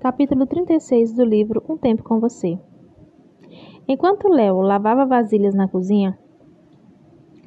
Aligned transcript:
Capítulo 0.00 0.46
36 0.46 1.12
do 1.12 1.24
livro 1.24 1.60
Um 1.68 1.76
Tempo 1.76 2.04
com 2.04 2.20
Você. 2.20 2.56
Enquanto 3.88 4.28
Léo 4.28 4.60
lavava 4.60 5.04
vasilhas 5.04 5.56
na 5.56 5.66
cozinha, 5.66 6.16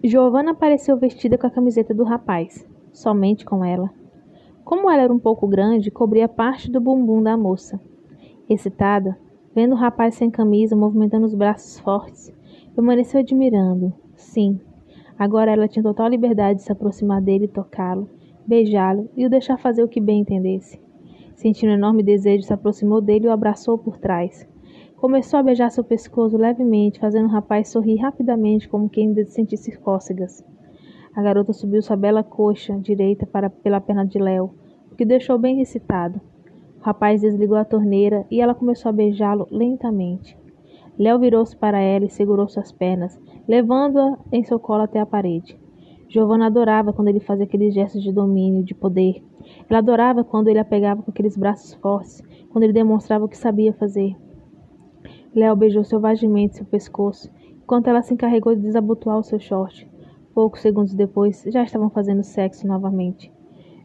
Giovanna 0.03 0.51
apareceu 0.51 0.97
vestida 0.97 1.37
com 1.37 1.47
a 1.47 1.49
camiseta 1.49 1.93
do 1.93 2.03
rapaz, 2.03 2.67
somente 2.91 3.45
com 3.45 3.63
ela. 3.63 3.89
Como 4.65 4.91
ela 4.91 5.03
era 5.03 5.13
um 5.13 5.17
pouco 5.17 5.47
grande, 5.47 5.89
cobria 5.89 6.27
parte 6.27 6.69
do 6.69 6.81
bumbum 6.81 7.23
da 7.23 7.37
moça. 7.37 7.79
Excitada, 8.49 9.17
vendo 9.55 9.71
o 9.71 9.77
rapaz 9.77 10.15
sem 10.15 10.29
camisa 10.29 10.75
movimentando 10.75 11.25
os 11.25 11.33
braços 11.33 11.79
fortes, 11.79 12.33
permaneceu 12.75 13.21
admirando. 13.21 13.93
Sim, 14.13 14.59
agora 15.17 15.51
ela 15.51 15.69
tinha 15.69 15.83
total 15.83 16.09
liberdade 16.09 16.59
de 16.59 16.65
se 16.65 16.71
aproximar 16.73 17.21
dele 17.21 17.45
e 17.45 17.47
tocá-lo, 17.47 18.09
beijá-lo 18.45 19.09
e 19.15 19.25
o 19.25 19.29
deixar 19.29 19.57
fazer 19.57 19.83
o 19.83 19.87
que 19.87 20.01
bem 20.01 20.19
entendesse. 20.19 20.90
Sentindo 21.41 21.71
um 21.71 21.73
enorme 21.73 22.03
desejo, 22.03 22.43
se 22.43 22.53
aproximou 22.53 23.01
dele 23.01 23.25
e 23.25 23.27
o 23.27 23.31
abraçou 23.31 23.75
por 23.75 23.97
trás. 23.97 24.47
Começou 24.95 25.39
a 25.39 25.43
beijar 25.43 25.71
seu 25.71 25.83
pescoço 25.83 26.37
levemente, 26.37 26.99
fazendo 26.99 27.25
o 27.25 27.31
rapaz 27.31 27.69
sorrir 27.69 27.95
rapidamente, 27.95 28.69
como 28.69 28.87
quem 28.87 29.11
sentisse 29.25 29.75
cócegas. 29.79 30.45
A 31.15 31.21
garota 31.23 31.51
subiu 31.51 31.81
sua 31.81 31.95
bela 31.95 32.23
coxa 32.23 32.77
direita 32.77 33.25
para, 33.25 33.49
pela 33.49 33.81
perna 33.81 34.05
de 34.05 34.19
Léo, 34.19 34.53
o 34.91 34.95
que 34.95 35.03
deixou 35.03 35.39
bem 35.39 35.61
excitado. 35.61 36.21
O 36.79 36.83
rapaz 36.83 37.21
desligou 37.21 37.57
a 37.57 37.65
torneira 37.65 38.23
e 38.29 38.39
ela 38.39 38.53
começou 38.53 38.89
a 38.89 38.93
beijá-lo 38.93 39.47
lentamente. 39.49 40.37
Léo 40.95 41.17
virou-se 41.17 41.57
para 41.57 41.79
ela 41.79 42.05
e 42.05 42.09
segurou 42.11 42.47
suas 42.47 42.71
pernas, 42.71 43.19
levando-a 43.47 44.15
em 44.31 44.43
seu 44.43 44.59
colo 44.59 44.83
até 44.83 44.99
a 44.99 45.07
parede. 45.07 45.59
Giovanna 46.11 46.47
adorava 46.47 46.91
quando 46.91 47.07
ele 47.07 47.21
fazia 47.21 47.45
aqueles 47.45 47.73
gestos 47.73 48.03
de 48.03 48.11
domínio, 48.11 48.65
de 48.65 48.75
poder. 48.75 49.23
Ela 49.69 49.79
adorava 49.79 50.25
quando 50.25 50.49
ele 50.49 50.59
a 50.59 50.65
pegava 50.65 51.01
com 51.01 51.09
aqueles 51.09 51.37
braços 51.37 51.73
fortes, 51.75 52.21
quando 52.49 52.65
ele 52.65 52.73
demonstrava 52.73 53.23
o 53.23 53.29
que 53.29 53.37
sabia 53.37 53.71
fazer. 53.71 54.13
Léo 55.33 55.55
beijou 55.55 55.85
selvagemente 55.85 56.57
seu 56.57 56.65
pescoço, 56.65 57.31
enquanto 57.63 57.87
ela 57.87 58.01
se 58.01 58.13
encarregou 58.13 58.53
de 58.53 58.61
desabotoar 58.61 59.19
o 59.19 59.23
seu 59.23 59.39
short. 59.39 59.89
Poucos 60.33 60.59
segundos 60.59 60.93
depois, 60.93 61.45
já 61.47 61.63
estavam 61.63 61.89
fazendo 61.89 62.23
sexo 62.23 62.67
novamente. 62.67 63.31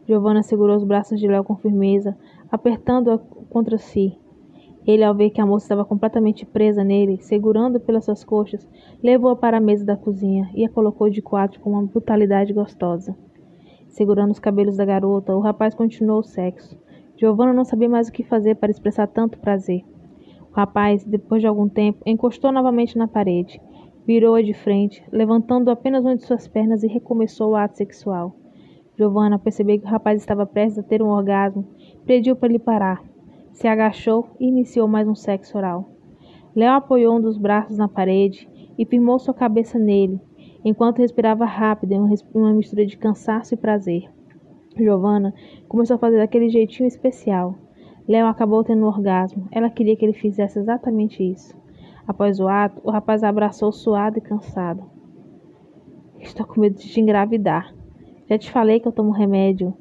Giovanna 0.05 0.43
segurou 0.43 0.75
os 0.75 0.83
braços 0.83 1.21
de 1.21 1.29
Léo 1.29 1.45
com 1.45 1.55
firmeza, 1.55 2.19
apertando-a 2.51 3.19
contra 3.19 3.79
si. 3.79 4.19
Ele, 4.87 5.03
ao 5.03 5.15
ver 5.15 5.31
que 5.31 5.41
a 5.41 5.47
moça 5.47 5.65
estava 5.65 5.85
completamente 5.85 6.47
presa 6.47 6.85
nele, 6.85 7.19
segurando 7.21 7.81
pelas 7.81 8.05
suas 8.05 8.23
coxas, 8.23 8.69
levou-a 9.03 9.35
para 9.35 9.57
a 9.57 9.61
mesa 9.61 9.85
da 9.85 9.97
cozinha 9.97 10.49
e 10.55 10.65
a 10.65 10.69
colocou 10.69 11.11
de 11.11 11.21
quatro 11.21 11.59
com 11.59 11.71
uma 11.71 11.83
brutalidade 11.83 12.53
gostosa. 12.53 13.17
Segurando 13.89 14.31
os 14.31 14.39
cabelos 14.39 14.77
da 14.77 14.85
garota, 14.85 15.35
o 15.35 15.41
rapaz 15.41 15.75
continuou 15.75 16.21
o 16.21 16.23
sexo. 16.23 16.79
Giovanna 17.17 17.53
não 17.53 17.65
sabia 17.65 17.89
mais 17.89 18.09
o 18.09 18.13
que 18.13 18.23
fazer 18.23 18.55
para 18.55 18.71
expressar 18.71 19.09
tanto 19.09 19.41
prazer. 19.41 19.83
O 20.51 20.55
rapaz, 20.55 21.03
depois 21.03 21.41
de 21.41 21.49
algum 21.49 21.69
tempo, 21.69 22.03
encostou 22.07 22.53
novamente 22.53 22.97
na 22.97 23.09
parede, 23.09 23.61
virou-a 24.07 24.41
de 24.41 24.55
frente, 24.55 25.03
levantando 25.11 25.69
apenas 25.69 26.05
uma 26.05 26.15
de 26.15 26.23
suas 26.23 26.47
pernas 26.47 26.85
e 26.85 26.87
recomeçou 26.87 27.51
o 27.51 27.57
ato 27.57 27.77
sexual. 27.77 28.37
Giovanna 28.97 29.37
percebeu 29.39 29.81
que 29.81 29.85
o 29.85 29.91
rapaz 29.91 30.21
estava 30.21 30.47
prestes 30.47 30.79
a 30.79 30.83
ter 30.83 31.03
um 31.03 31.09
orgasmo, 31.09 31.67
pediu 32.07 32.37
para 32.37 32.49
ele 32.49 32.59
parar, 32.59 33.03
se 33.57 33.67
agachou 33.67 34.29
e 34.39 34.47
iniciou 34.47 34.87
mais 34.87 35.09
um 35.09 35.15
sexo 35.15 35.57
oral. 35.57 35.89
Léo 36.55 36.75
apoiou 36.75 37.17
um 37.17 37.21
dos 37.23 37.39
braços 37.39 37.79
na 37.79 37.89
parede 37.89 38.47
e 38.77 38.85
firmou 38.85 39.19
sua 39.19 39.33
cabeça 39.33 39.79
nele, 39.79 40.21
enquanto 40.63 40.99
respirava 40.99 41.47
rápido 41.47 41.93
em 41.93 42.15
uma 42.35 42.53
mistura 42.53 42.85
de 42.85 42.99
cansaço 42.99 43.55
e 43.55 43.57
prazer. 43.57 44.11
Giovanna 44.77 45.33
começou 45.67 45.95
a 45.95 45.99
fazer 45.99 46.19
daquele 46.19 46.51
jeitinho 46.51 46.87
especial. 46.87 47.55
Léo 48.07 48.27
acabou 48.27 48.63
tendo 48.63 48.83
um 48.83 48.89
orgasmo. 48.89 49.49
Ela 49.51 49.71
queria 49.71 49.97
que 49.97 50.05
ele 50.05 50.13
fizesse 50.13 50.59
exatamente 50.59 51.25
isso. 51.25 51.57
Após 52.07 52.39
o 52.39 52.49
ato, 52.49 52.83
o 52.85 52.91
rapaz 52.91 53.25
abraçou 53.25 53.73
suado 53.73 54.19
e 54.19 54.21
cansado. 54.21 54.85
Estou 56.21 56.45
com 56.45 56.61
medo 56.61 56.77
de 56.77 56.87
te 56.91 57.01
engravidar. 57.01 57.75
Já 58.29 58.37
te 58.37 58.53
falei 58.53 58.81
que 58.81 58.87
eu 58.87 58.93
tomo 58.93 59.13
remédio. 59.13 59.73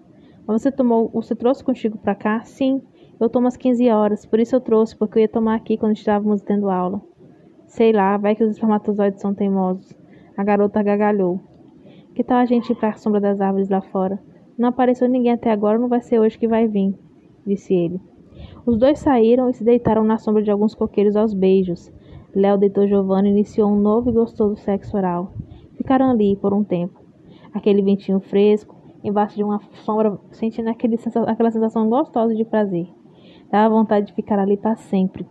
Mas 0.48 0.62
você 0.62 0.72
tomou, 0.72 1.10
você 1.10 1.36
trouxe 1.36 1.62
contigo 1.62 1.98
para 1.98 2.16
cá? 2.16 2.42
Sim. 2.46 2.82
Eu 3.18 3.30
tomo 3.30 3.48
às 3.48 3.56
15 3.56 3.90
horas, 3.90 4.26
por 4.26 4.40
isso 4.40 4.56
eu 4.56 4.60
trouxe, 4.60 4.96
porque 4.96 5.18
eu 5.18 5.22
ia 5.22 5.30
tomar 5.30 5.56
aqui 5.56 5.78
quando 5.78 5.96
estávamos 5.96 6.42
tendo 6.42 6.70
aula. 6.70 7.02
Sei 7.66 7.94
lá, 7.94 8.18
vai 8.18 8.36
que 8.36 8.44
os 8.44 8.52
espermatozoides 8.52 9.22
são 9.22 9.34
teimosos. 9.34 9.94
A 10.36 10.44
garota 10.44 10.84
gargalhou. 10.84 11.40
Que 12.14 12.24
tal 12.24 12.38
a 12.40 12.46
gente 12.46 12.72
ir 12.72 12.76
para 12.76 12.90
a 12.90 12.96
sombra 12.96 13.22
das 13.22 13.40
árvores 13.40 13.70
lá 13.70 13.82
fora? 13.82 14.20
Não 14.58 14.68
apareceu 14.68 15.08
ninguém 15.08 15.32
até 15.32 15.50
agora, 15.50 15.80
não 15.80 15.88
vai 15.88 16.02
ser 16.02 16.20
hoje 16.20 16.38
que 16.38 16.48
vai 16.48 16.68
vir, 16.68 16.94
disse 17.46 17.74
ele. 17.74 18.02
Os 18.66 18.78
dois 18.78 19.00
saíram 19.00 19.50
e 19.50 19.54
se 19.54 19.64
deitaram 19.64 20.04
na 20.04 20.18
sombra 20.18 20.44
de 20.44 20.52
alguns 20.52 20.76
coqueiros 20.76 21.16
aos 21.16 21.34
beijos. 21.34 21.92
Léo 22.34 22.58
deitou 22.58 22.86
Giovanna 22.86 23.30
e 23.30 23.32
iniciou 23.32 23.72
um 23.72 23.80
novo 23.80 24.10
e 24.10 24.14
gostoso 24.14 24.58
sexo 24.58 24.98
oral. 24.98 25.32
Ficaram 25.78 26.10
ali 26.10 26.36
por 26.36 26.54
um 26.54 26.66
tempo. 26.66 27.00
Aquele 27.54 27.82
ventinho 27.82 28.20
fresco, 28.20 28.76
embaixo 29.02 29.38
de 29.38 29.44
uma 29.44 29.62
sombra, 29.86 30.20
sentindo 30.32 30.70
aquele, 30.70 30.98
aquela 31.28 31.52
sensação 31.52 31.90
gostosa 31.90 32.36
de 32.36 32.44
prazer. 32.44 32.88
Dava 33.56 33.74
vontade 33.74 34.08
de 34.08 34.14
ficar 34.14 34.38
ali 34.38 34.58
para 34.58 34.76
sempre. 34.76 35.26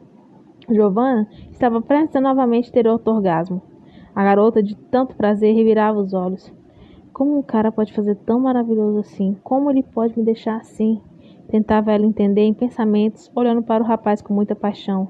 Giovanna 0.71 1.29
estava 1.51 1.83
prestes 1.83 2.17
a 2.17 2.23
novamente 2.23 2.73
ter 2.73 2.87
outro 2.87 3.13
orgasmo. 3.13 3.61
A 4.15 4.25
garota, 4.25 4.63
de 4.63 4.75
tanto 4.75 5.15
prazer, 5.15 5.55
revirava 5.55 5.99
os 5.99 6.15
olhos. 6.15 6.51
Como 7.13 7.39
um 7.39 7.43
cara 7.43 7.71
pode 7.71 7.93
fazer 7.93 8.15
tão 8.15 8.41
maravilhoso 8.41 9.01
assim? 9.01 9.37
Como 9.45 9.71
ele 9.71 9.83
pode 9.83 10.19
me 10.19 10.25
deixar 10.25 10.57
assim? 10.57 11.03
Tentava 11.49 11.93
ela 11.93 12.07
entender 12.07 12.45
em 12.45 12.55
pensamentos, 12.55 13.31
olhando 13.37 13.63
para 13.63 13.85
o 13.85 13.87
rapaz 13.87 14.23
com 14.23 14.33
muita 14.33 14.57
paixão. 14.57 15.07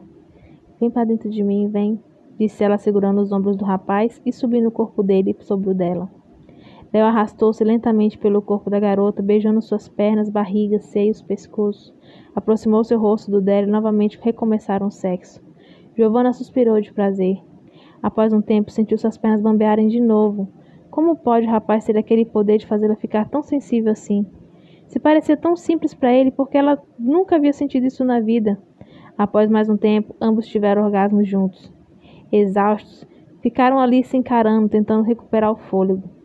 Vem 0.80 0.90
para 0.90 1.04
dentro 1.04 1.30
de 1.30 1.44
mim, 1.44 1.68
vem, 1.68 2.02
disse 2.36 2.64
ela 2.64 2.78
segurando 2.78 3.20
os 3.20 3.30
ombros 3.30 3.56
do 3.56 3.64
rapaz 3.64 4.20
e 4.26 4.32
subindo 4.32 4.66
o 4.66 4.72
corpo 4.72 5.04
dele 5.04 5.36
sobre 5.38 5.70
o 5.70 5.74
dela. 5.74 6.10
Léo 6.94 7.06
arrastou-se 7.06 7.64
lentamente 7.64 8.16
pelo 8.16 8.40
corpo 8.40 8.70
da 8.70 8.78
garota, 8.78 9.20
beijando 9.20 9.60
suas 9.60 9.88
pernas, 9.88 10.30
barriga, 10.30 10.78
seios, 10.78 11.20
pescoço. 11.20 11.92
Aproximou 12.36 12.84
seu 12.84 13.00
rosto 13.00 13.32
do 13.32 13.40
dela 13.40 13.66
e 13.66 13.70
novamente 13.70 14.16
recomeçaram 14.22 14.86
o 14.86 14.92
sexo. 14.92 15.42
Giovanna 15.96 16.32
suspirou 16.32 16.80
de 16.80 16.92
prazer. 16.92 17.42
Após 18.00 18.32
um 18.32 18.40
tempo, 18.40 18.70
sentiu 18.70 18.96
suas 18.96 19.18
pernas 19.18 19.40
bambearem 19.40 19.88
de 19.88 20.00
novo. 20.00 20.48
Como 20.88 21.16
pode 21.16 21.48
o 21.48 21.50
rapaz 21.50 21.84
ter 21.84 21.98
aquele 21.98 22.24
poder 22.24 22.58
de 22.58 22.66
fazê-la 22.66 22.94
ficar 22.94 23.28
tão 23.28 23.42
sensível 23.42 23.90
assim? 23.90 24.24
Se 24.86 25.00
parecia 25.00 25.36
tão 25.36 25.56
simples 25.56 25.94
para 25.94 26.14
ele 26.14 26.30
porque 26.30 26.56
ela 26.56 26.80
nunca 26.96 27.34
havia 27.34 27.52
sentido 27.52 27.86
isso 27.86 28.04
na 28.04 28.20
vida. 28.20 28.56
Após 29.18 29.50
mais 29.50 29.68
um 29.68 29.76
tempo, 29.76 30.14
ambos 30.20 30.46
tiveram 30.46 30.84
orgasmos 30.84 31.26
juntos. 31.26 31.72
Exaustos, 32.30 33.04
ficaram 33.42 33.80
ali 33.80 34.04
se 34.04 34.16
encarando, 34.16 34.68
tentando 34.68 35.02
recuperar 35.02 35.50
o 35.50 35.56
fôlego. 35.56 36.23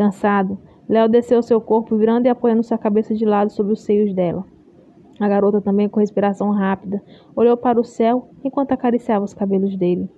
Cansado, 0.00 0.56
Léo 0.88 1.10
desceu 1.10 1.42
seu 1.42 1.60
corpo, 1.60 1.94
virando 1.94 2.24
e 2.24 2.30
apoiando 2.30 2.62
sua 2.62 2.78
cabeça 2.78 3.14
de 3.14 3.26
lado 3.26 3.52
sobre 3.52 3.74
os 3.74 3.82
seios 3.82 4.14
dela. 4.14 4.46
A 5.20 5.28
garota, 5.28 5.60
também 5.60 5.90
com 5.90 6.00
respiração 6.00 6.52
rápida, 6.52 7.04
olhou 7.36 7.54
para 7.54 7.78
o 7.78 7.84
céu 7.84 8.30
enquanto 8.42 8.72
acariciava 8.72 9.26
os 9.26 9.34
cabelos 9.34 9.76
dele. 9.76 10.08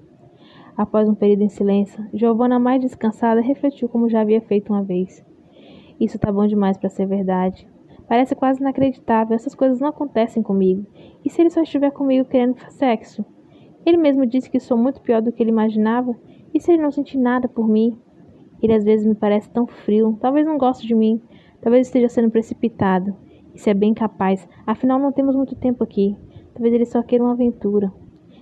Após 0.76 1.08
um 1.08 1.16
período 1.16 1.42
em 1.42 1.48
silêncio, 1.48 2.06
Giovanna, 2.14 2.60
mais 2.60 2.80
descansada, 2.80 3.40
refletiu 3.40 3.88
como 3.88 4.08
já 4.08 4.20
havia 4.20 4.40
feito 4.40 4.72
uma 4.72 4.84
vez. 4.84 5.26
Isso 5.98 6.16
tá 6.16 6.30
bom 6.30 6.46
demais 6.46 6.78
para 6.78 6.88
ser 6.88 7.06
verdade. 7.06 7.68
Parece 8.06 8.36
quase 8.36 8.60
inacreditável, 8.60 9.34
essas 9.34 9.56
coisas 9.56 9.80
não 9.80 9.88
acontecem 9.88 10.44
comigo. 10.44 10.86
E 11.24 11.28
se 11.28 11.42
ele 11.42 11.50
só 11.50 11.60
estiver 11.60 11.90
comigo 11.90 12.28
querendo 12.28 12.56
sexo? 12.70 13.24
Ele 13.84 13.96
mesmo 13.96 14.24
disse 14.26 14.48
que 14.48 14.60
sou 14.60 14.78
muito 14.78 15.00
pior 15.00 15.20
do 15.20 15.32
que 15.32 15.42
ele 15.42 15.50
imaginava. 15.50 16.14
E 16.54 16.60
se 16.60 16.70
ele 16.70 16.82
não 16.82 16.92
sentir 16.92 17.18
nada 17.18 17.48
por 17.48 17.68
mim? 17.68 17.98
Ele 18.62 18.72
às 18.72 18.84
vezes 18.84 19.04
me 19.06 19.14
parece 19.14 19.50
tão 19.50 19.66
frio, 19.66 20.16
talvez 20.20 20.46
não 20.46 20.56
goste 20.56 20.86
de 20.86 20.94
mim, 20.94 21.20
talvez 21.60 21.88
esteja 21.88 22.08
sendo 22.08 22.30
precipitado. 22.30 23.14
Isso 23.54 23.68
é 23.68 23.74
bem 23.74 23.92
capaz. 23.92 24.48
Afinal, 24.66 24.98
não 24.98 25.12
temos 25.12 25.36
muito 25.36 25.54
tempo 25.54 25.84
aqui. 25.84 26.16
Talvez 26.54 26.72
ele 26.72 26.86
só 26.86 27.02
queira 27.02 27.24
uma 27.24 27.32
aventura. 27.32 27.92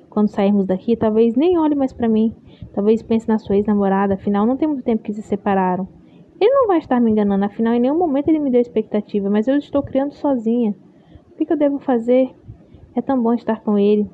Quando 0.08 0.28
sairmos 0.28 0.66
daqui, 0.66 0.96
talvez 0.96 1.34
nem 1.34 1.58
olhe 1.58 1.74
mais 1.74 1.92
para 1.92 2.08
mim. 2.08 2.34
Talvez 2.72 3.02
pense 3.02 3.28
na 3.28 3.38
sua 3.38 3.56
ex-namorada. 3.56 4.14
Afinal, 4.14 4.46
não 4.46 4.56
tem 4.56 4.68
muito 4.68 4.84
tempo 4.84 5.02
que 5.02 5.12
se 5.12 5.22
separaram. 5.22 5.88
Ele 6.40 6.52
não 6.52 6.66
vai 6.66 6.78
estar 6.78 7.00
me 7.00 7.10
enganando. 7.10 7.44
Afinal, 7.44 7.74
em 7.74 7.80
nenhum 7.80 7.98
momento 7.98 8.28
ele 8.28 8.38
me 8.38 8.50
deu 8.50 8.60
expectativa. 8.60 9.28
Mas 9.30 9.48
eu 9.48 9.56
estou 9.56 9.82
criando 9.82 10.12
sozinha. 10.12 10.74
O 11.32 11.36
que, 11.36 11.44
que 11.44 11.52
eu 11.52 11.56
devo 11.56 11.78
fazer? 11.78 12.30
É 12.94 13.00
tão 13.00 13.20
bom 13.22 13.34
estar 13.34 13.60
com 13.62 13.78
ele. 13.78 14.08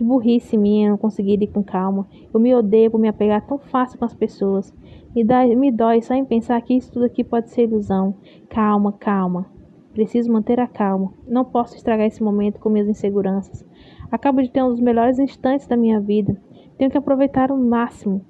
Que 0.00 0.04
burrice 0.04 0.56
minha 0.56 0.88
não 0.88 0.96
conseguir 0.96 1.42
ir 1.42 1.48
com 1.48 1.62
calma. 1.62 2.08
Eu 2.32 2.40
me 2.40 2.54
odeio 2.54 2.90
por 2.90 2.98
me 2.98 3.06
apegar 3.06 3.46
tão 3.46 3.58
fácil 3.58 3.98
com 3.98 4.06
as 4.06 4.14
pessoas. 4.14 4.74
Me, 5.14 5.22
dá, 5.22 5.46
me 5.46 5.70
dói 5.70 6.00
só 6.00 6.14
em 6.14 6.24
pensar 6.24 6.58
que 6.62 6.72
isso 6.72 6.90
tudo 6.90 7.04
aqui 7.04 7.22
pode 7.22 7.50
ser 7.50 7.64
ilusão. 7.64 8.14
Calma, 8.48 8.94
calma. 8.94 9.44
Preciso 9.92 10.32
manter 10.32 10.58
a 10.58 10.66
calma. 10.66 11.12
Não 11.28 11.44
posso 11.44 11.76
estragar 11.76 12.06
esse 12.06 12.22
momento 12.22 12.58
com 12.58 12.70
minhas 12.70 12.88
inseguranças. 12.88 13.62
Acabo 14.10 14.40
de 14.40 14.50
ter 14.50 14.62
um 14.62 14.70
dos 14.70 14.80
melhores 14.80 15.18
instantes 15.18 15.66
da 15.66 15.76
minha 15.76 16.00
vida. 16.00 16.34
Tenho 16.78 16.90
que 16.90 16.96
aproveitar 16.96 17.52
o 17.52 17.58
máximo. 17.58 18.24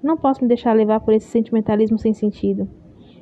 Não 0.00 0.16
posso 0.16 0.40
me 0.42 0.46
deixar 0.46 0.74
levar 0.74 1.00
por 1.00 1.12
esse 1.12 1.26
sentimentalismo 1.26 1.98
sem 1.98 2.14
sentido. 2.14 2.68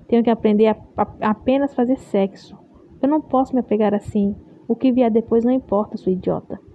Tenho 0.06 0.22
que 0.22 0.28
aprender 0.28 0.66
a, 0.66 0.76
a, 0.94 1.30
apenas 1.30 1.74
fazer 1.74 1.96
sexo. 1.96 2.54
Eu 3.00 3.08
não 3.08 3.22
posso 3.22 3.54
me 3.54 3.60
apegar 3.60 3.94
assim. 3.94 4.36
O 4.68 4.76
que 4.76 4.92
vier 4.92 5.10
depois 5.10 5.42
não 5.42 5.52
importa, 5.52 5.96
sua 5.96 6.12
idiota. 6.12 6.67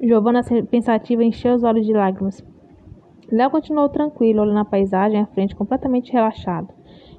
Giovanna, 0.00 0.42
pensativa, 0.70 1.24
encheu 1.24 1.54
os 1.54 1.64
olhos 1.64 1.84
de 1.84 1.92
lágrimas. 1.92 2.44
Léo 3.30 3.50
continuou 3.50 3.88
tranquilo, 3.88 4.42
olhando 4.42 4.60
a 4.60 4.64
paisagem 4.64 5.20
à 5.20 5.26
frente, 5.26 5.56
completamente 5.56 6.12
relaxado. 6.12 6.68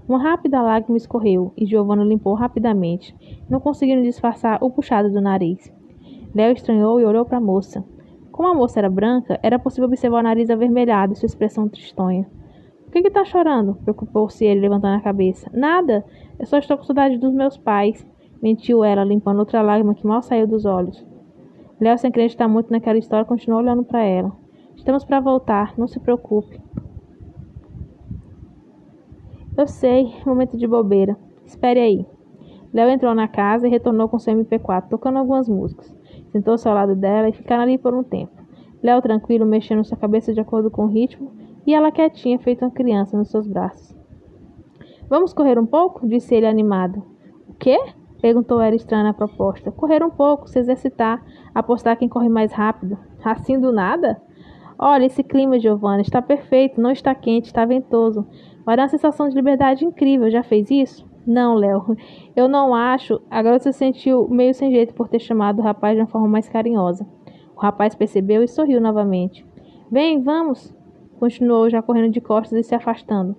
Uma 0.07 0.17
rápida 0.17 0.61
lágrima 0.61 0.97
escorreu 0.97 1.53
e 1.57 1.65
Giovanna 1.65 2.03
limpou 2.03 2.33
rapidamente, 2.33 3.13
não 3.49 3.59
conseguindo 3.59 4.01
disfarçar 4.01 4.57
o 4.63 4.71
puxado 4.71 5.11
do 5.11 5.21
nariz. 5.21 5.71
Léo 6.33 6.53
estranhou 6.53 6.99
e 6.99 7.05
olhou 7.05 7.25
para 7.25 7.37
a 7.37 7.41
moça. 7.41 7.83
Como 8.31 8.47
a 8.47 8.55
moça 8.55 8.79
era 8.79 8.89
branca, 8.89 9.37
era 9.43 9.59
possível 9.59 9.87
observar 9.87 10.21
o 10.21 10.23
nariz 10.23 10.49
avermelhado 10.49 11.13
e 11.13 11.15
sua 11.17 11.27
expressão 11.27 11.67
tristonha. 11.67 12.27
Por 12.85 12.93
que 12.93 13.07
está 13.07 13.25
chorando? 13.25 13.75
Preocupou-se 13.83 14.43
ele, 14.43 14.61
levantando 14.61 14.97
a 14.97 15.01
cabeça. 15.01 15.51
Nada. 15.53 16.03
Eu 16.39 16.45
só 16.45 16.57
estou 16.57 16.77
com 16.77 16.83
saudade 16.83 17.17
dos 17.17 17.33
meus 17.33 17.57
pais. 17.57 18.07
Mentiu 18.41 18.83
ela, 18.83 19.03
limpando 19.03 19.39
outra 19.39 19.61
lágrima 19.61 19.93
que 19.93 20.07
mal 20.07 20.23
saiu 20.23 20.47
dos 20.47 20.65
olhos. 20.65 21.05
Léo, 21.79 21.97
sem 21.97 22.09
acreditar 22.09 22.47
muito 22.47 22.71
naquela 22.71 22.97
história, 22.97 23.25
continuou 23.25 23.61
olhando 23.61 23.83
para 23.83 24.03
ela. 24.03 24.31
Estamos 24.75 25.05
para 25.05 25.19
voltar, 25.19 25.73
não 25.77 25.87
se 25.87 25.99
preocupe. 25.99 26.59
Eu 29.57 29.67
sei, 29.67 30.13
momento 30.25 30.57
de 30.57 30.67
bobeira. 30.67 31.17
Espere 31.45 31.79
aí. 31.79 32.05
Léo 32.73 32.89
entrou 32.89 33.15
na 33.15 33.27
casa 33.27 33.67
e 33.67 33.69
retornou 33.69 34.07
com 34.07 34.19
seu 34.19 34.33
MP4, 34.33 34.89
tocando 34.89 35.19
algumas 35.19 35.47
músicas. 35.49 35.93
Sentou-se 36.31 36.67
ao 36.67 36.75
lado 36.75 36.95
dela 36.95 37.29
e 37.29 37.33
ficaram 37.33 37.63
ali 37.63 37.77
por 37.77 37.93
um 37.93 38.03
tempo. 38.03 38.31
Léo, 38.83 39.01
tranquilo, 39.01 39.45
mexendo 39.45 39.83
sua 39.83 39.97
cabeça 39.97 40.33
de 40.33 40.39
acordo 40.39 40.69
com 40.69 40.83
o 40.83 40.87
ritmo, 40.87 41.31
e 41.65 41.73
ela 41.73 41.91
quietinha, 41.91 42.39
feito 42.39 42.63
uma 42.63 42.71
criança, 42.71 43.17
nos 43.17 43.29
seus 43.29 43.47
braços. 43.47 43.95
Vamos 45.09 45.33
correr 45.33 45.57
um 45.57 45.65
pouco? 45.65 46.07
disse 46.07 46.35
ele 46.35 46.45
animado. 46.45 47.03
O 47.47 47.53
quê? 47.53 47.77
Perguntou 48.21 48.61
ela 48.61 48.75
estranha 48.75 49.09
a 49.09 49.13
proposta. 49.13 49.71
Correr 49.71 50.03
um 50.03 50.09
pouco, 50.09 50.47
se 50.47 50.59
exercitar, 50.59 51.23
apostar 51.53 51.97
quem 51.97 52.09
corre 52.09 52.29
mais 52.29 52.51
rápido. 52.51 52.97
Assim 53.23 53.59
do 53.59 53.71
nada? 53.71 54.21
Olha, 54.77 55.05
esse 55.05 55.23
clima, 55.23 55.59
Giovanna, 55.59 56.01
está 56.01 56.21
perfeito, 56.21 56.79
não 56.79 56.91
está 56.91 57.13
quente, 57.13 57.47
está 57.47 57.65
ventoso. 57.65 58.25
Vai 58.65 58.77
dar 58.77 58.83
uma 58.83 58.89
sensação 58.89 59.27
de 59.27 59.35
liberdade 59.35 59.83
incrível. 59.83 60.29
Já 60.29 60.43
fez 60.43 60.71
isso? 60.71 61.09
Não, 61.27 61.53
Léo. 61.53 61.97
Eu 62.35 62.47
não 62.47 62.73
acho. 62.73 63.21
A 63.29 63.41
garota 63.41 63.71
se 63.71 63.77
sentiu 63.77 64.27
meio 64.29 64.53
sem 64.53 64.71
jeito 64.71 64.93
por 64.93 65.09
ter 65.09 65.19
chamado 65.19 65.59
o 65.59 65.61
rapaz 65.61 65.95
de 65.95 66.01
uma 66.01 66.07
forma 66.07 66.27
mais 66.27 66.47
carinhosa. 66.47 67.05
O 67.55 67.59
rapaz 67.59 67.93
percebeu 67.93 68.41
e 68.41 68.47
sorriu 68.47 68.79
novamente. 68.79 69.45
Vem, 69.91 70.21
vamos. 70.21 70.73
Continuou 71.19 71.69
já 71.69 71.81
correndo 71.81 72.13
de 72.13 72.21
costas 72.21 72.57
e 72.57 72.63
se 72.63 72.73
afastando. 72.73 73.35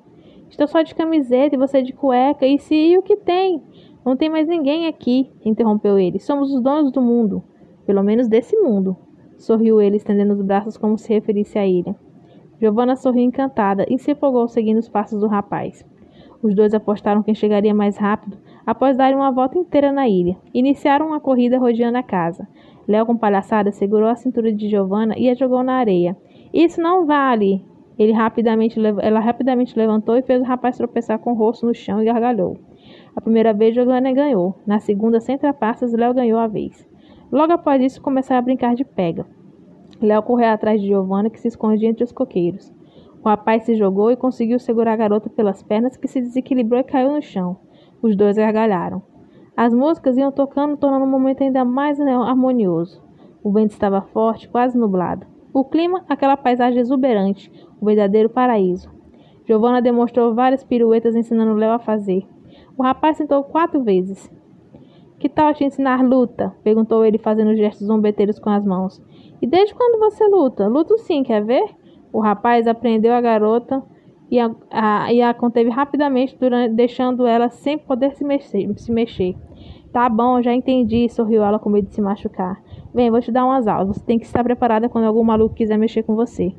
Estou 0.50 0.66
só 0.66 0.82
de 0.82 0.94
camiseta 0.94 1.54
e 1.54 1.58
você 1.58 1.80
de 1.80 1.92
cueca. 1.92 2.46
E 2.46 2.58
se 2.58 2.74
e 2.74 2.98
o 2.98 3.02
que 3.02 3.16
tem? 3.16 3.62
Não 4.04 4.16
tem 4.16 4.28
mais 4.28 4.48
ninguém 4.48 4.86
aqui, 4.86 5.30
interrompeu 5.44 5.98
ele. 5.98 6.18
Somos 6.18 6.52
os 6.52 6.62
donos 6.62 6.90
do 6.90 7.00
mundo. 7.00 7.42
Pelo 7.86 8.02
menos 8.02 8.28
desse 8.28 8.56
mundo. 8.56 8.96
Sorriu 9.36 9.80
ele, 9.80 9.96
estendendo 9.96 10.32
os 10.32 10.42
braços 10.42 10.76
como 10.76 10.98
se 10.98 11.12
referisse 11.12 11.58
à 11.58 11.66
ilha. 11.66 11.94
Giovanna 12.60 12.96
sorriu 12.96 13.22
encantada 13.22 13.86
e 13.88 13.98
se 13.98 14.12
empolgou 14.12 14.46
seguindo 14.48 14.78
os 14.78 14.88
passos 14.88 15.20
do 15.20 15.26
rapaz. 15.26 15.84
Os 16.42 16.54
dois 16.54 16.72
apostaram 16.72 17.22
quem 17.22 17.34
chegaria 17.34 17.74
mais 17.74 17.96
rápido 17.96 18.38
após 18.66 18.96
darem 18.96 19.16
uma 19.16 19.30
volta 19.30 19.58
inteira 19.58 19.92
na 19.92 20.08
ilha. 20.08 20.36
Iniciaram 20.52 21.08
uma 21.08 21.20
corrida 21.20 21.58
rodeando 21.58 21.98
a 21.98 22.02
casa. 22.02 22.46
Léo, 22.86 23.06
com 23.06 23.16
palhaçada, 23.16 23.72
segurou 23.72 24.08
a 24.08 24.16
cintura 24.16 24.52
de 24.52 24.68
Giovanna 24.68 25.14
e 25.16 25.28
a 25.28 25.34
jogou 25.34 25.62
na 25.62 25.74
areia. 25.74 26.16
Isso 26.52 26.80
não 26.80 27.06
vale! 27.06 27.64
Ele 27.98 28.12
rapidamente, 28.12 28.80
ela 29.00 29.20
rapidamente 29.20 29.78
levantou 29.78 30.16
e 30.16 30.22
fez 30.22 30.40
o 30.40 30.44
rapaz 30.44 30.76
tropeçar 30.76 31.18
com 31.18 31.32
o 31.32 31.34
rosto 31.34 31.66
no 31.66 31.74
chão 31.74 32.00
e 32.00 32.06
gargalhou. 32.06 32.56
A 33.14 33.20
primeira 33.20 33.52
vez, 33.52 33.74
Giovanna 33.74 34.12
ganhou. 34.12 34.54
Na 34.66 34.78
segunda, 34.78 35.20
sem 35.20 35.36
trapaças, 35.36 35.92
Léo 35.92 36.14
ganhou 36.14 36.38
a 36.38 36.46
vez. 36.46 36.86
Logo 37.30 37.52
após 37.52 37.82
isso, 37.82 38.00
começaram 38.00 38.38
a 38.38 38.42
brincar 38.42 38.74
de 38.74 38.84
pega. 38.84 39.26
Léo 40.00 40.22
correu 40.22 40.48
atrás 40.48 40.80
de 40.80 40.86
Giovanna, 40.88 41.30
que 41.30 41.40
se 41.40 41.48
escondia 41.48 41.88
entre 41.88 42.04
os 42.04 42.12
coqueiros. 42.12 42.72
O 43.22 43.28
rapaz 43.28 43.64
se 43.64 43.74
jogou 43.74 44.10
e 44.10 44.16
conseguiu 44.16 44.58
segurar 44.58 44.94
a 44.94 44.96
garota 44.96 45.28
pelas 45.28 45.62
pernas, 45.62 45.96
que 45.96 46.08
se 46.08 46.20
desequilibrou 46.20 46.80
e 46.80 46.84
caiu 46.84 47.12
no 47.12 47.20
chão. 47.20 47.58
Os 48.00 48.16
dois 48.16 48.36
gargalharam. 48.36 49.02
As 49.54 49.74
músicas 49.74 50.16
iam 50.16 50.32
tocando, 50.32 50.76
tornando 50.76 51.04
o 51.04 51.08
momento 51.08 51.42
ainda 51.42 51.64
mais 51.64 52.00
harmonioso. 52.00 53.02
O 53.42 53.50
vento 53.52 53.72
estava 53.72 54.00
forte, 54.00 54.48
quase 54.48 54.78
nublado. 54.78 55.26
O 55.52 55.64
clima, 55.64 56.02
aquela 56.08 56.36
paisagem 56.36 56.80
exuberante, 56.80 57.52
o 57.80 57.84
verdadeiro 57.84 58.30
paraíso. 58.30 58.90
Giovanna 59.44 59.82
demonstrou 59.82 60.34
várias 60.34 60.64
piruetas 60.64 61.14
ensinando 61.14 61.54
Léo 61.54 61.72
a 61.72 61.78
fazer. 61.78 62.26
O 62.80 62.82
rapaz 62.82 63.18
sentou 63.18 63.44
quatro 63.44 63.82
vezes. 63.82 64.32
Que 65.18 65.28
tal 65.28 65.52
te 65.52 65.62
ensinar 65.62 66.02
luta? 66.02 66.54
perguntou 66.64 67.04
ele, 67.04 67.18
fazendo 67.18 67.54
gestos 67.54 67.86
zombeteiros 67.86 68.38
com 68.38 68.48
as 68.48 68.64
mãos. 68.64 69.02
E 69.42 69.46
desde 69.46 69.74
quando 69.74 70.00
você 70.00 70.26
luta? 70.26 70.66
Luto 70.66 70.96
sim, 70.96 71.22
quer 71.22 71.44
ver? 71.44 71.62
O 72.10 72.20
rapaz 72.20 72.66
apreendeu 72.66 73.12
a 73.12 73.20
garota 73.20 73.82
e 74.30 74.40
a, 74.40 74.50
a, 74.70 75.12
e 75.12 75.20
a 75.20 75.34
conteve 75.34 75.68
rapidamente, 75.68 76.34
durante, 76.40 76.72
deixando 76.72 77.26
ela 77.26 77.50
sem 77.50 77.76
poder 77.76 78.14
se 78.14 78.24
mexer, 78.24 78.66
se 78.78 78.90
mexer. 78.90 79.36
Tá 79.92 80.08
bom, 80.08 80.40
já 80.40 80.54
entendi, 80.54 81.06
sorriu 81.10 81.44
ela 81.44 81.58
com 81.58 81.68
medo 81.68 81.88
de 81.88 81.94
se 81.94 82.00
machucar. 82.00 82.62
Vem, 82.94 83.10
vou 83.10 83.20
te 83.20 83.30
dar 83.30 83.44
umas 83.44 83.68
aulas. 83.68 83.88
Você 83.88 84.06
tem 84.06 84.18
que 84.18 84.24
estar 84.24 84.42
preparada 84.42 84.88
quando 84.88 85.04
algum 85.04 85.22
maluco 85.22 85.54
quiser 85.54 85.76
mexer 85.76 86.02
com 86.02 86.16
você. 86.16 86.54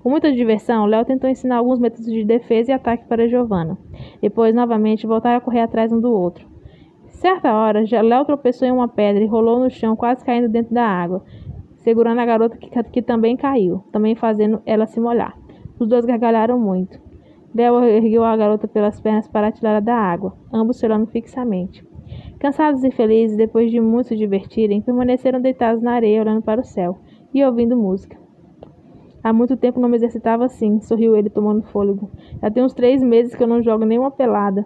Com 0.00 0.10
muita 0.10 0.32
diversão, 0.32 0.86
Léo 0.86 1.04
tentou 1.04 1.28
ensinar 1.28 1.56
alguns 1.56 1.78
métodos 1.78 2.06
de 2.06 2.24
defesa 2.24 2.70
e 2.70 2.74
ataque 2.74 3.06
para 3.06 3.28
Giovanna. 3.28 3.78
Depois, 4.20 4.54
novamente, 4.54 5.06
voltaram 5.06 5.38
a 5.38 5.40
correr 5.40 5.60
atrás 5.60 5.92
um 5.92 6.00
do 6.00 6.12
outro. 6.12 6.46
Certa 7.08 7.52
hora, 7.52 7.82
Léo 8.02 8.24
tropeçou 8.24 8.66
em 8.68 8.70
uma 8.70 8.88
pedra 8.88 9.22
e 9.22 9.26
rolou 9.26 9.58
no 9.58 9.70
chão, 9.70 9.96
quase 9.96 10.24
caindo 10.24 10.48
dentro 10.48 10.72
da 10.72 10.84
água, 10.84 11.24
segurando 11.78 12.20
a 12.20 12.24
garota 12.24 12.56
que, 12.56 12.70
que 12.84 13.02
também 13.02 13.36
caiu, 13.36 13.82
também 13.90 14.14
fazendo 14.14 14.62
ela 14.64 14.86
se 14.86 15.00
molhar. 15.00 15.36
Os 15.80 15.88
dois 15.88 16.04
gargalharam 16.04 16.58
muito. 16.58 16.98
Léo 17.54 17.82
ergueu 17.82 18.24
a 18.24 18.36
garota 18.36 18.68
pelas 18.68 19.00
pernas 19.00 19.26
para 19.26 19.50
tirá-la 19.50 19.80
da 19.80 19.96
água, 19.96 20.36
ambos 20.52 20.78
se 20.78 20.86
olhando 20.86 21.06
fixamente. 21.06 21.84
Cansados 22.38 22.84
e 22.84 22.90
felizes, 22.90 23.36
depois 23.36 23.70
de 23.70 23.80
muito 23.80 24.08
se 24.08 24.16
divertirem, 24.16 24.80
permaneceram 24.80 25.40
deitados 25.40 25.82
na 25.82 25.94
areia, 25.94 26.20
olhando 26.20 26.42
para 26.42 26.60
o 26.60 26.64
céu 26.64 26.98
e 27.34 27.44
ouvindo 27.44 27.76
música. 27.76 28.16
Há 29.22 29.32
muito 29.32 29.56
tempo 29.56 29.80
não 29.80 29.88
me 29.88 29.96
exercitava 29.96 30.44
assim, 30.44 30.80
sorriu 30.80 31.16
ele, 31.16 31.28
tomando 31.28 31.62
fôlego. 31.64 32.10
Já 32.40 32.50
tem 32.50 32.62
uns 32.62 32.74
três 32.74 33.02
meses 33.02 33.34
que 33.34 33.42
eu 33.42 33.48
não 33.48 33.62
jogo 33.62 33.84
nenhuma 33.84 34.10
pelada. 34.10 34.64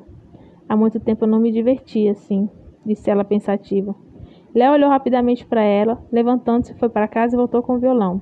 Há 0.69 0.76
muito 0.76 1.00
tempo 1.00 1.25
eu 1.25 1.28
não 1.28 1.40
me 1.40 1.50
divertia 1.50 2.12
assim, 2.12 2.49
disse 2.84 3.10
ela 3.10 3.25
pensativa. 3.25 3.94
Léo 4.54 4.72
olhou 4.72 4.90
rapidamente 4.90 5.46
para 5.46 5.62
ela, 5.62 6.02
levantando-se, 6.12 6.75
foi 6.75 6.88
para 6.88 7.09
casa 7.09 7.35
e 7.35 7.38
voltou 7.38 7.62
com 7.62 7.76
o 7.76 7.78
violão. 7.78 8.21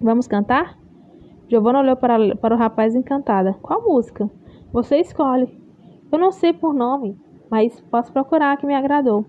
Vamos 0.00 0.26
cantar? 0.26 0.78
Giovanna 1.48 1.80
olhou 1.80 1.96
para, 1.96 2.36
para 2.36 2.54
o 2.54 2.58
rapaz 2.58 2.94
encantada. 2.94 3.54
Qual 3.62 3.82
música? 3.82 4.28
Você 4.72 4.96
escolhe. 4.98 5.48
Eu 6.12 6.18
não 6.18 6.30
sei 6.30 6.52
por 6.52 6.74
nome, 6.74 7.16
mas 7.50 7.80
posso 7.90 8.12
procurar 8.12 8.56
que 8.58 8.66
me 8.66 8.74
agradou. 8.74 9.24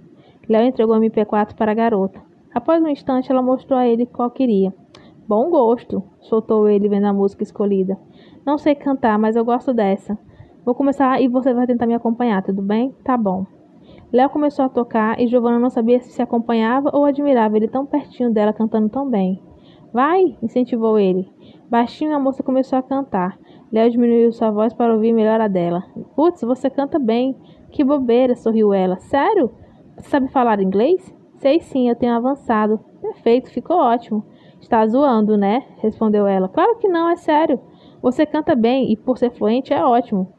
Léo 0.50 0.66
entregou 0.66 0.96
o 0.96 1.00
MP4 1.00 1.56
para 1.56 1.72
a 1.72 1.76
garota. 1.76 2.22
Após 2.54 2.82
um 2.84 2.88
instante, 2.88 3.32
ela 3.32 3.42
mostrou 3.42 3.80
a 3.80 3.88
ele 3.88 4.06
qual 4.06 4.32
queria. 4.32 4.74
Bom 5.28 5.50
gosto, 5.50 6.02
soltou 6.22 6.70
ele 6.70 6.88
vendo 6.88 7.04
a 7.04 7.12
música 7.12 7.44
escolhida. 7.44 7.98
Não 8.46 8.58
sei 8.58 8.74
cantar, 8.74 9.20
mas 9.20 9.36
eu 9.36 9.44
gosto 9.44 9.74
dessa. 9.74 10.18
Vou 10.64 10.74
começar 10.74 11.22
e 11.22 11.28
você 11.28 11.54
vai 11.54 11.68
tentar 11.68 11.86
me 11.86 11.94
acompanhar, 11.94 12.42
tudo 12.42 12.62
bem? 12.62 12.96
Tá 13.04 13.18
bom. 13.18 13.46
Léo 14.10 14.30
começou 14.30 14.64
a 14.64 14.70
tocar 14.70 15.20
e 15.20 15.28
Giovanna 15.28 15.60
não 15.60 15.70
sabia 15.70 16.00
se 16.00 16.12
se 16.12 16.22
acompanhava 16.22 16.92
ou 16.94 17.04
admirava 17.04 17.58
ele 17.58 17.68
tão 17.68 17.86
pertinho 17.86 18.32
dela 18.32 18.54
cantando 18.54 18.88
tão 18.88 19.10
bem. 19.10 19.44
Vai, 19.92 20.38
incentivou 20.42 20.98
ele. 20.98 21.30
Baixinho 21.70 22.16
a 22.16 22.20
moça 22.20 22.42
começou 22.42 22.80
a 22.80 22.84
cantar. 22.84 23.38
Léo 23.70 23.92
diminuiu 23.92 24.32
sua 24.32 24.50
voz 24.50 24.74
para 24.74 24.94
ouvir 24.94 25.12
melhor 25.12 25.42
a 25.42 25.50
dela. 25.50 25.84
Putz, 26.16 26.40
você 26.42 26.70
canta 26.70 26.98
bem. 26.98 27.36
Que 27.70 27.84
bobeira, 27.84 28.34
sorriu 28.34 28.74
ela. 28.74 28.98
Sério? 28.98 29.52
Você 29.98 30.10
sabe 30.10 30.30
falar 30.30 30.62
inglês? 30.62 31.14
Sei 31.40 31.60
sim, 31.60 31.90
eu 31.90 31.96
tenho 31.98 32.14
avançado. 32.14 32.80
Perfeito, 33.02 33.52
ficou 33.52 33.76
ótimo. 33.76 34.24
Está 34.62 34.86
zoando, 34.86 35.38
né? 35.38 35.64
Respondeu 35.78 36.28
ela. 36.28 36.50
Claro 36.50 36.78
que 36.78 36.88
não, 36.88 37.10
é 37.10 37.16
sério. 37.16 37.60
Você 38.02 38.26
canta 38.26 38.56
bem 38.56 38.92
e 38.92 38.98
por 38.98 39.18
ser 39.18 39.32
fluente 39.32 39.74
é 39.74 39.84
ótimo. 39.84 40.34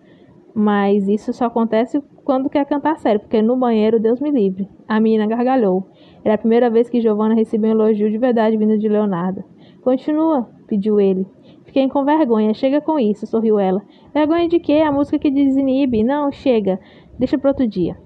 Mas 0.54 1.08
isso 1.08 1.32
só 1.32 1.46
acontece 1.46 2.02
quando 2.24 2.50
quer 2.50 2.66
cantar 2.66 2.98
sério, 2.98 3.20
porque 3.20 3.40
no 3.40 3.56
banheiro, 3.56 4.00
Deus 4.00 4.20
me 4.20 4.30
livre. 4.30 4.68
A 4.86 5.00
menina 5.00 5.26
gargalhou. 5.26 5.86
Era 6.24 6.34
a 6.34 6.38
primeira 6.38 6.68
vez 6.68 6.88
que 6.90 7.00
Giovanna 7.00 7.34
recebeu 7.34 7.70
um 7.70 7.74
elogio 7.74 8.10
de 8.10 8.18
verdade 8.18 8.56
vindo 8.56 8.76
de 8.78 8.88
Leonardo. 8.88 9.44
Continua, 9.82 10.48
pediu 10.66 11.00
ele. 11.00 11.26
Fiquei 11.64 11.88
com 11.88 12.04
vergonha. 12.04 12.52
Chega 12.54 12.80
com 12.80 12.98
isso, 12.98 13.26
sorriu 13.26 13.58
ela. 13.58 13.80
Vergonha 14.12 14.48
de 14.48 14.58
quê? 14.58 14.82
A 14.84 14.92
música 14.92 15.18
que 15.18 15.30
desinibe? 15.30 16.02
Não, 16.02 16.32
chega. 16.32 16.80
Deixa 17.18 17.38
para 17.38 17.50
outro 17.50 17.66
dia. 17.66 17.96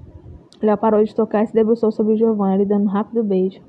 Léo 0.62 0.76
parou 0.76 1.02
de 1.02 1.14
tocar 1.14 1.42
e 1.42 1.46
se 1.46 1.54
debruçou 1.54 1.90
sobre 1.90 2.16
Giovanna, 2.16 2.56
lhe 2.56 2.64
dando 2.64 2.84
um 2.84 2.88
rápido 2.88 3.24
beijo. 3.24 3.60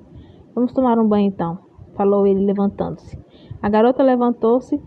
Vamos 0.53 0.71
tomar 0.71 0.99
um 0.99 1.07
banho 1.07 1.27
então, 1.27 1.57
falou 1.95 2.27
ele, 2.27 2.45
levantando-se. 2.45 3.17
A 3.61 3.69
garota 3.69 4.03
levantou-se. 4.03 4.79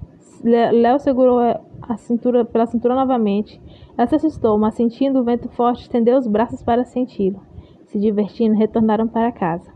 Léo 0.45 0.99
segurou 0.99 1.39
a 1.41 1.97
cintura 1.97 2.45
pela 2.45 2.67
cintura 2.67 2.95
novamente 2.95 3.61
ela 3.97 4.07
se 4.07 4.17
assustou, 4.17 4.59
mas 4.59 4.75
sentindo 4.75 5.21
o 5.21 5.25
vento 5.25 5.49
forte, 5.49 5.83
estendeu 5.83 6.19
os 6.19 6.27
braços 6.27 6.63
para 6.63 6.85
senti-lo. 6.85 7.41
se 7.87 7.99
divertindo, 8.01 8.57
retornaram 8.57 9.07
para 9.07 9.33
casa. 9.33 9.73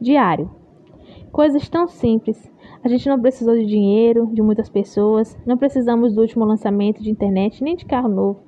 Diário. 0.00 0.50
Coisas 1.30 1.68
tão 1.68 1.86
simples. 1.86 2.50
A 2.84 2.88
gente 2.88 3.08
não 3.08 3.20
precisou 3.20 3.54
de 3.54 3.64
dinheiro, 3.64 4.28
de 4.32 4.42
muitas 4.42 4.68
pessoas, 4.68 5.38
não 5.46 5.56
precisamos 5.56 6.12
do 6.12 6.20
último 6.20 6.44
lançamento 6.44 7.00
de 7.00 7.10
internet 7.10 7.62
nem 7.62 7.76
de 7.76 7.86
carro 7.86 8.08
novo. 8.08 8.40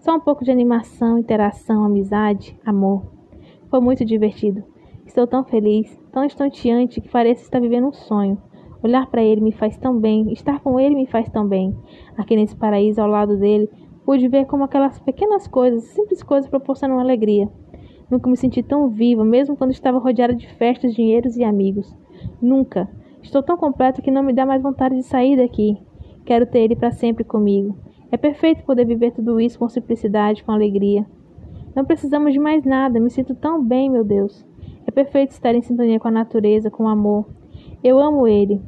Só 0.00 0.16
um 0.16 0.20
pouco 0.20 0.44
de 0.44 0.50
animação, 0.50 1.18
interação, 1.18 1.84
amizade, 1.84 2.58
amor. 2.66 3.06
Foi 3.70 3.80
muito 3.80 4.04
divertido. 4.04 4.64
Estou 5.06 5.26
tão 5.26 5.44
feliz, 5.44 5.98
tão 6.12 6.24
estonteante 6.24 7.00
que 7.00 7.08
parece 7.08 7.44
estar 7.44 7.60
vivendo 7.60 7.86
um 7.86 7.92
sonho. 7.92 8.36
Olhar 8.82 9.06
para 9.06 9.22
ele 9.22 9.40
me 9.40 9.52
faz 9.52 9.78
tão 9.78 9.98
bem, 9.98 10.32
estar 10.32 10.60
com 10.60 10.78
ele 10.78 10.94
me 10.94 11.06
faz 11.06 11.30
tão 11.30 11.46
bem. 11.46 11.74
Aqui 12.18 12.36
nesse 12.36 12.54
paraíso 12.54 13.00
ao 13.00 13.08
lado 13.08 13.38
dele, 13.38 13.70
pude 14.04 14.28
ver 14.28 14.46
como 14.46 14.64
aquelas 14.64 14.98
pequenas 14.98 15.46
coisas, 15.46 15.84
simples 15.84 16.22
coisas 16.22 16.50
proporcionam 16.50 16.98
alegria. 16.98 17.48
Nunca 18.10 18.28
me 18.28 18.36
senti 18.36 18.62
tão 18.62 18.88
viva, 18.88 19.24
mesmo 19.24 19.56
quando 19.56 19.70
estava 19.70 19.98
rodeada 19.98 20.34
de 20.34 20.46
festas, 20.54 20.94
dinheiros 20.94 21.36
e 21.36 21.44
amigos. 21.44 21.96
Nunca. 22.42 22.88
Estou 23.22 23.42
tão 23.42 23.56
completo 23.56 24.02
que 24.02 24.10
não 24.10 24.22
me 24.22 24.32
dá 24.32 24.44
mais 24.44 24.62
vontade 24.62 24.96
de 24.96 25.02
sair 25.02 25.36
daqui. 25.36 25.78
Quero 26.24 26.46
ter 26.46 26.60
ele 26.60 26.76
para 26.76 26.90
sempre 26.90 27.24
comigo. 27.24 27.76
É 28.10 28.16
perfeito 28.16 28.64
poder 28.64 28.84
viver 28.84 29.12
tudo 29.12 29.40
isso 29.40 29.58
com 29.58 29.68
simplicidade, 29.68 30.44
com 30.44 30.52
alegria. 30.52 31.06
Não 31.74 31.84
precisamos 31.84 32.32
de 32.32 32.38
mais 32.38 32.64
nada, 32.64 33.00
me 33.00 33.10
sinto 33.10 33.34
tão 33.34 33.62
bem, 33.62 33.90
meu 33.90 34.04
Deus. 34.04 34.46
Perfeito 34.96 35.32
estar 35.32 35.54
em 35.54 35.60
sintonia 35.60 36.00
com 36.00 36.08
a 36.08 36.10
natureza, 36.10 36.70
com 36.70 36.84
o 36.84 36.88
amor. 36.88 37.26
Eu 37.84 37.98
amo 37.98 38.26
ele. 38.26 38.62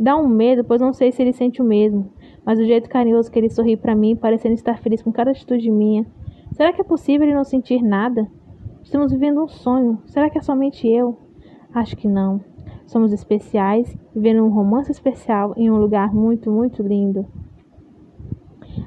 Dá 0.00 0.16
um 0.16 0.26
medo, 0.26 0.64
pois 0.64 0.80
não 0.80 0.94
sei 0.94 1.12
se 1.12 1.20
ele 1.20 1.34
sente 1.34 1.60
o 1.60 1.64
mesmo, 1.64 2.10
mas 2.42 2.58
o 2.58 2.64
jeito 2.64 2.88
carinhoso 2.88 3.30
que 3.30 3.38
ele 3.38 3.50
sorri 3.50 3.76
para 3.76 3.94
mim, 3.94 4.16
parecendo 4.16 4.54
estar 4.54 4.78
feliz 4.78 5.02
com 5.02 5.12
cada 5.12 5.32
atitude 5.32 5.70
minha. 5.70 6.06
Será 6.52 6.72
que 6.72 6.80
é 6.80 6.84
possível 6.84 7.26
ele 7.26 7.36
não 7.36 7.44
sentir 7.44 7.82
nada? 7.82 8.26
Estamos 8.82 9.12
vivendo 9.12 9.44
um 9.44 9.46
sonho. 9.46 9.98
Será 10.06 10.30
que 10.30 10.38
é 10.38 10.40
somente 10.40 10.88
eu? 10.88 11.18
Acho 11.74 11.94
que 11.98 12.08
não. 12.08 12.40
Somos 12.86 13.12
especiais, 13.12 13.94
vivendo 14.14 14.42
um 14.42 14.48
romance 14.48 14.90
especial 14.90 15.52
em 15.54 15.70
um 15.70 15.76
lugar 15.76 16.14
muito, 16.14 16.50
muito 16.50 16.82
lindo. 16.82 17.26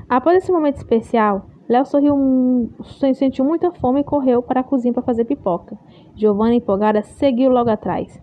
Após 0.10 0.38
esse 0.38 0.52
momento 0.52 0.78
especial, 0.78 1.46
Léo 1.70 1.86
sorriu, 1.86 2.72
sentiu 3.14 3.44
muita 3.44 3.72
fome 3.74 4.00
e 4.00 4.04
correu 4.04 4.42
para 4.42 4.62
a 4.62 4.64
cozinha 4.64 4.94
para 4.94 5.04
fazer 5.04 5.26
pipoca. 5.26 5.78
Giovanna, 6.18 6.56
empolgada, 6.56 7.04
seguiu 7.04 7.52
logo 7.52 7.70
atrás. 7.70 8.20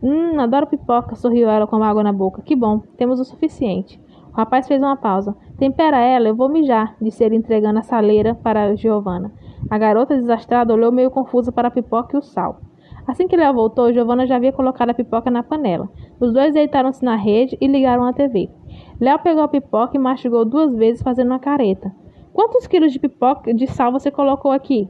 Hum, 0.00 0.38
adoro 0.38 0.68
pipoca, 0.68 1.16
sorriu 1.16 1.50
ela 1.50 1.66
com 1.66 1.82
água 1.82 2.04
na 2.04 2.12
boca. 2.12 2.40
Que 2.42 2.54
bom, 2.54 2.78
temos 2.96 3.18
o 3.18 3.24
suficiente. 3.24 4.00
O 4.32 4.36
rapaz 4.36 4.68
fez 4.68 4.80
uma 4.80 4.96
pausa. 4.96 5.36
Tempera 5.58 5.98
ela, 5.98 6.28
eu 6.28 6.36
vou 6.36 6.48
mijar, 6.48 6.94
disse 7.02 7.24
ele 7.24 7.34
entregando 7.34 7.80
a 7.80 7.82
saleira 7.82 8.36
para 8.36 8.76
Giovanna. 8.76 9.32
A 9.68 9.76
garota 9.76 10.14
desastrada 10.14 10.72
olhou 10.72 10.92
meio 10.92 11.10
confusa 11.10 11.50
para 11.50 11.66
a 11.66 11.72
pipoca 11.72 12.16
e 12.16 12.18
o 12.20 12.22
sal. 12.22 12.60
Assim 13.04 13.26
que 13.26 13.36
Léo 13.36 13.52
voltou, 13.52 13.92
Giovanna 13.92 14.24
já 14.24 14.36
havia 14.36 14.52
colocado 14.52 14.90
a 14.90 14.94
pipoca 14.94 15.28
na 15.28 15.42
panela. 15.42 15.88
Os 16.20 16.32
dois 16.32 16.54
deitaram-se 16.54 17.04
na 17.04 17.16
rede 17.16 17.58
e 17.60 17.66
ligaram 17.66 18.04
a 18.04 18.12
TV. 18.12 18.48
Léo 19.00 19.18
pegou 19.18 19.42
a 19.42 19.48
pipoca 19.48 19.96
e 19.96 19.98
mastigou 19.98 20.44
duas 20.44 20.72
vezes, 20.76 21.02
fazendo 21.02 21.28
uma 21.28 21.40
careta. 21.40 21.92
Quantos 22.32 22.68
quilos 22.68 22.92
de 22.92 23.00
pipoca 23.00 23.52
de 23.52 23.66
sal 23.66 23.90
você 23.90 24.12
colocou 24.12 24.52
aqui? 24.52 24.88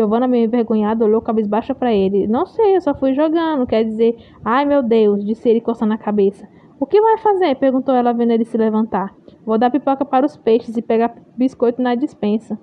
Giovanna, 0.00 0.26
meio 0.26 0.46
envergonhada, 0.46 1.04
olhou 1.04 1.20
cabisbaixa 1.20 1.74
para 1.74 1.92
ele. 1.92 2.26
Não 2.26 2.46
sei, 2.46 2.76
eu 2.76 2.80
só 2.80 2.94
fui 2.94 3.12
jogando. 3.12 3.66
Quer 3.66 3.84
dizer, 3.84 4.16
ai 4.42 4.64
meu 4.64 4.82
Deus, 4.82 5.22
disse 5.24 5.46
ele 5.46 5.60
coçando 5.60 5.92
a 5.92 5.98
cabeça. 5.98 6.48
O 6.78 6.86
que 6.86 6.98
vai 6.98 7.18
fazer? 7.18 7.54
perguntou 7.56 7.94
ela, 7.94 8.14
vendo 8.14 8.30
ele 8.30 8.46
se 8.46 8.56
levantar. 8.56 9.14
Vou 9.44 9.58
dar 9.58 9.70
pipoca 9.70 10.02
para 10.02 10.24
os 10.24 10.38
peixes 10.38 10.74
e 10.76 10.80
pegar 10.80 11.14
biscoito 11.36 11.82
na 11.82 11.94
dispensa. 11.94 12.58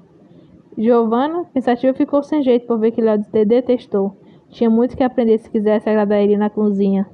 Giovanna, 0.76 1.46
pensativa, 1.54 1.94
ficou 1.94 2.24
sem 2.24 2.42
jeito 2.42 2.66
por 2.66 2.80
ver 2.80 2.92
que 2.92 3.02
Léo 3.02 3.24
detestou. 3.32 4.18
Tinha 4.50 4.70
muito 4.70 4.98
que 4.98 5.04
aprender 5.04 5.38
se 5.38 5.52
quisesse 5.52 5.88
agradar 5.88 6.20
ele 6.20 6.38
na 6.38 6.50
cozinha. 6.50 7.08